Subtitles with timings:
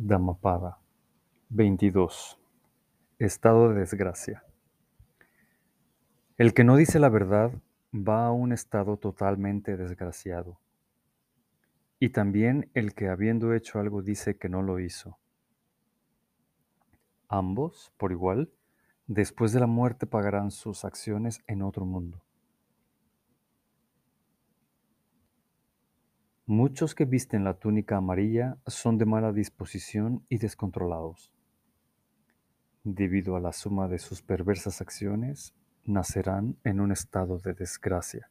[0.00, 0.78] Dhammapada
[1.48, 2.38] 22.
[3.18, 4.44] Estado de desgracia.
[6.36, 7.50] El que no dice la verdad
[7.92, 10.60] va a un estado totalmente desgraciado.
[11.98, 15.18] Y también el que habiendo hecho algo dice que no lo hizo.
[17.28, 18.52] Ambos, por igual,
[19.08, 22.22] después de la muerte pagarán sus acciones en otro mundo.
[26.50, 31.30] Muchos que visten la túnica amarilla son de mala disposición y descontrolados.
[32.84, 35.54] Debido a la suma de sus perversas acciones,
[35.84, 38.30] nacerán en un estado de desgracia.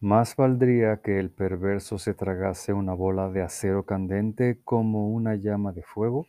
[0.00, 5.70] Más valdría que el perverso se tragase una bola de acero candente como una llama
[5.70, 6.26] de fuego,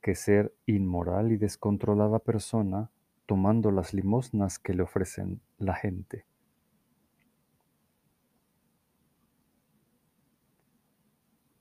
[0.00, 2.90] que ser inmoral y descontrolada persona
[3.26, 6.26] tomando las limosnas que le ofrecen la gente.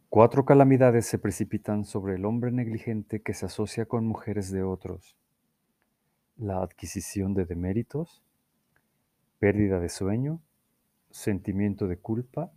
[0.10, 5.16] Cuatro calamidades se precipitan sobre el hombre negligente que se asocia con mujeres de otros.
[6.36, 8.22] La adquisición de deméritos,
[9.40, 10.42] pérdida de sueño,
[11.12, 12.52] sentimiento de culpa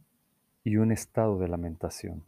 [0.64, 2.24] y un estado de lamentación.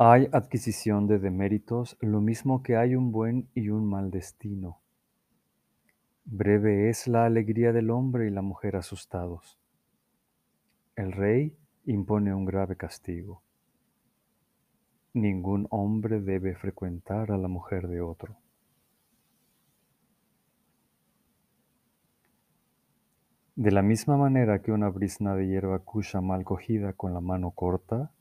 [0.00, 4.78] Hay adquisición de deméritos lo mismo que hay un buen y un mal destino.
[6.24, 9.58] Breve es la alegría del hombre y la mujer asustados.
[10.94, 13.42] El rey impone un grave castigo.
[15.14, 18.36] Ningún hombre debe frecuentar a la mujer de otro.
[23.56, 27.50] De la misma manera que una brisna de hierba cuya mal cogida con la mano
[27.50, 28.12] corta,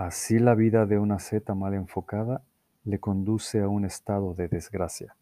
[0.00, 2.42] Así la vida de una seta mal enfocada
[2.84, 5.14] le conduce a un estado de desgracia.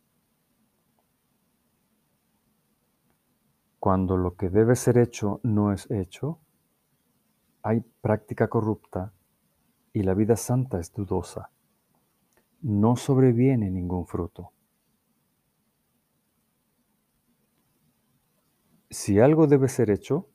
[3.81, 6.39] Cuando lo que debe ser hecho no es hecho,
[7.65, 9.13] hay práctica corrupta
[9.93, 11.51] y la vida santa es dudosa.
[12.63, 14.53] No sobreviene ningún fruto.
[18.91, 20.29] Si algo debe ser hecho,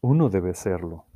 [0.00, 1.06] uno debe serlo.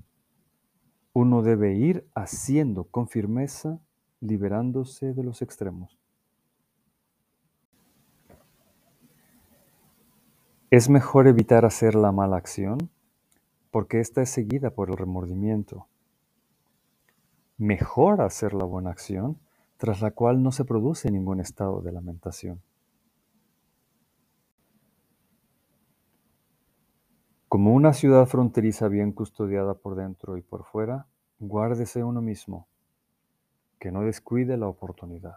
[1.21, 3.81] Uno debe ir haciendo con firmeza,
[4.21, 5.99] liberándose de los extremos.
[10.71, 12.89] Es mejor evitar hacer la mala acción
[13.73, 15.89] porque ésta es seguida por el remordimiento.
[17.57, 19.41] Mejor hacer la buena acción
[19.77, 22.63] tras la cual no se produce ningún estado de lamentación.
[27.79, 31.07] Una ciudad fronteriza bien custodiada por dentro y por fuera,
[31.39, 32.67] guárdese uno mismo,
[33.79, 35.37] que no descuide la oportunidad.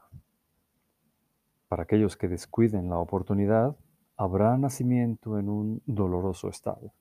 [1.68, 3.78] Para aquellos que descuiden la oportunidad,
[4.18, 6.91] habrá nacimiento en un doloroso estado.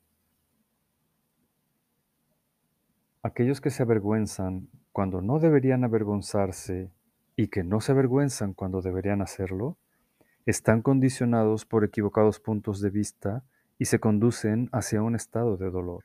[3.22, 6.92] Aquellos que se avergüenzan cuando no deberían avergonzarse
[7.34, 9.78] y que no se avergüenzan cuando deberían hacerlo,
[10.44, 13.42] están condicionados por equivocados puntos de vista
[13.80, 16.04] y se conducen hacia un estado de dolor.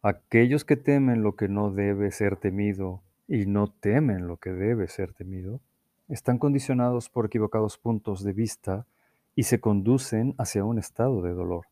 [0.00, 4.88] Aquellos que temen lo que no debe ser temido y no temen lo que debe
[4.88, 5.60] ser temido,
[6.08, 8.86] están condicionados por equivocados puntos de vista
[9.34, 11.66] y se conducen hacia un estado de dolor.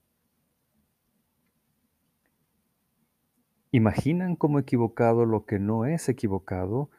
[3.70, 6.90] Imaginan como equivocado lo que no es equivocado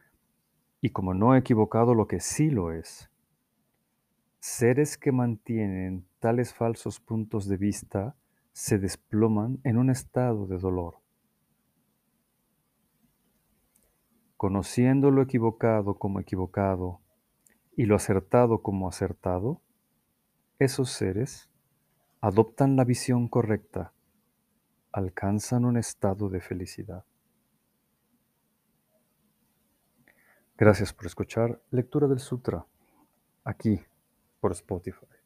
[0.82, 3.12] y como no equivocado lo que sí lo es.
[4.40, 8.16] Seres que mantienen tales falsos puntos de vista
[8.54, 10.96] se desploman en un estado de dolor.
[14.38, 17.02] Conociendo lo equivocado como equivocado
[17.76, 19.62] y lo acertado como acertado,
[20.58, 21.50] esos seres
[22.22, 23.92] adoptan la visión correcta,
[24.94, 27.04] alcanzan un estado de felicidad.
[30.58, 32.66] Gracias por escuchar Lectura del Sutra,
[33.44, 33.82] aquí
[34.40, 35.19] por Spotify.